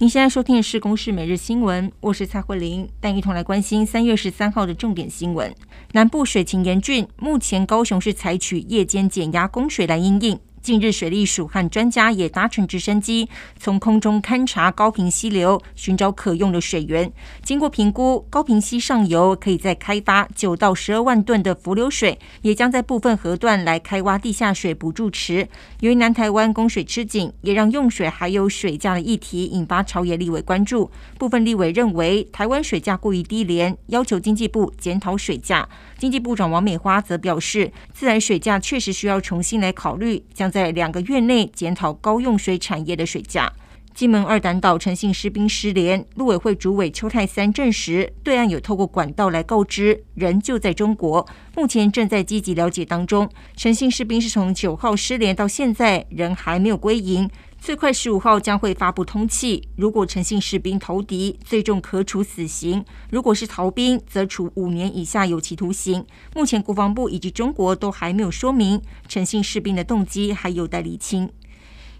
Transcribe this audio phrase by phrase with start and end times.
[0.00, 5.52] 您现在收听的是《公视每日新闻》，我是蔡慧玲，带一同来关心三月十三号的重点新闻。
[5.90, 10.38] 南部水情严峻，目前高雄市采取夜间减压供水来应应。
[10.60, 13.28] 近日，水利署和专家也搭乘直升机
[13.58, 17.10] 从空中勘察高屏溪流，寻找可用的水源。
[17.44, 25.48] 经过评估，高屏溪上游可以再开发九到十二万吨的浮流水，也将在部分河段来开挖地下水补助池。
[25.80, 30.90] 由于南台湾供水吃紧，也让用水还有水价的议题引发朝野立委关注。
[31.18, 35.68] 部分立委认为台湾水价过于低廉，要求经济部检讨水价。
[35.96, 40.47] 经济部长王美花则表示，自来水价确实需要重新来考虑，将。
[40.50, 43.52] 在两个月内检讨高用水产业的水价。
[43.94, 51.26] 金门二胆岛诚信士兵失联，陆委会主委邱泰三证实，对岸有透过管道来告知，人就在中国，
[51.56, 53.28] 目前正在积极了解当中。
[53.56, 57.28] 诚信士兵是从九号失联到现在，人还没有归营，
[57.60, 59.68] 最快十五号将会发布通气。
[59.76, 66.04] 如果诚信士兵投敌，最重可处死刑；如果是逃兵，则处五年以下有期徒刑。
[66.34, 71.28] 目前国防部以及中国都还没有说明诚信士兵的动机，还有待厘清。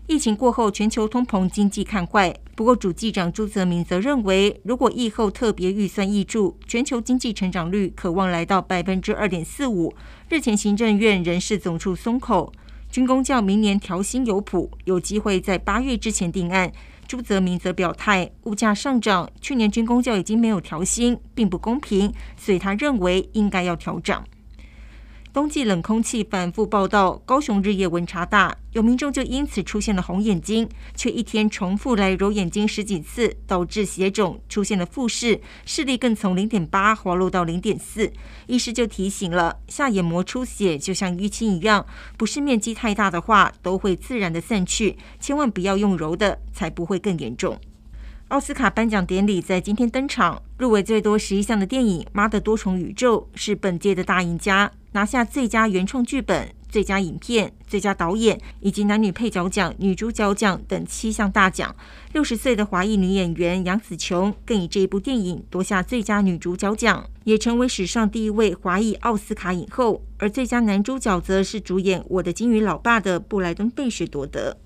[0.06, 2.34] 疫情过后，全球通膨经济看坏。
[2.54, 9.92] 不过，主计长朱泽明则认为，如果疫后特别预算挹注，全球经济成长率可望来到百分之二点四五。
[10.30, 12.50] 日前，行政院人事总处松口，
[12.90, 16.72] 军工教明年调薪有谱，有机会在八月之前定案。
[17.06, 24.22] 朱泽民则表态，物价上涨，去年军工教已经没有调薪，并不公平，所以他认为应该要调整。
[25.38, 38.12] 冬季冷空气反复报道，高雄日夜温差大，有民众就因此出现了红眼睛，却一天重复来揉眼睛十几次，导致血肿，出现了复视，视力更从零点八滑落到零点四。
[38.48, 47.56] 医师就提醒了，下眼膜出血就像淤青一样，不是面积太大的话，都会自然的散去，千万不要用揉的，才不会更严重。
[48.30, 61.72] 奥斯卡颁奖典礼在今天登场，入围最多十一项的电影《妈的多重宇宙》是本届的大赢家，拿下最佳原创剧本、最佳影片、最佳导演以及男女配角奖、女主角奖等七项大奖。
[62.12, 70.02] 六十岁的华裔女演员杨紫琼更以这一部电影夺下最佳女主角奖，也成为史上第一位华裔奥斯卡影后。
[70.18, 74.58] 而最佳男主角则是主演《我的金鱼老爸》的布莱登·贝雪夺得。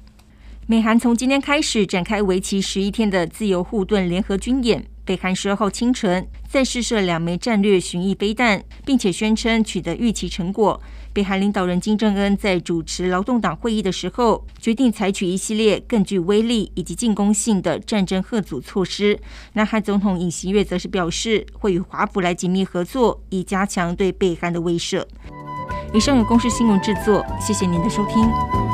[0.66, 4.86] 美韩从今天开始展开为期十一天的自由护盾联合军演。
[5.04, 10.80] 北韩十二号清晨再试射两枚战略巡弋飞弹，并且宣称取得预期成果。
[11.12, 19.18] 北韩领导人金正恩在主持劳动党会议的时候，决定采取一系列更具威力以及进攻性的战争吓阻措施。
[19.54, 25.04] 南韩总统尹锡悦则是表示，会与华府来紧密合作，以加强对北韩的威慑。
[25.92, 28.71] 以上由公视新闻制作，谢谢您的收听。